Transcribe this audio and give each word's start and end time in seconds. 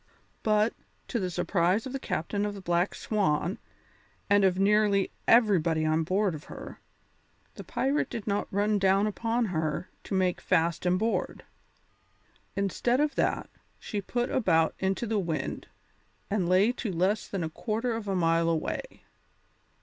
But, 0.41 0.73
to 1.09 1.19
the 1.19 1.29
surprise 1.29 1.85
of 1.85 1.93
the 1.93 1.99
captain 1.99 2.43
of 2.43 2.55
the 2.55 2.59
Black 2.61 2.95
Swan, 2.95 3.59
and 4.31 4.43
of 4.43 4.57
nearly 4.57 5.11
everybody 5.27 5.85
on 5.85 6.01
board 6.03 6.33
of 6.33 6.45
her, 6.45 6.79
the 7.53 7.63
pirate 7.63 8.09
did 8.09 8.25
not 8.25 8.47
run 8.51 8.79
down 8.79 9.05
upon 9.05 9.45
her 9.53 9.91
to 10.05 10.15
make 10.15 10.41
fast 10.41 10.87
and 10.87 10.97
board. 10.97 11.43
Instead 12.55 12.99
of 12.99 13.13
that, 13.13 13.47
she 13.77 14.01
put 14.01 14.31
about 14.31 14.73
into 14.79 15.05
the 15.05 15.19
wind 15.19 15.67
and 16.31 16.49
lay 16.49 16.71
to 16.71 16.91
less 16.91 17.27
than 17.27 17.43
a 17.43 17.49
quarter 17.51 17.93
of 17.95 18.07
a 18.07 18.15
mile 18.15 18.49
away. 18.49 19.03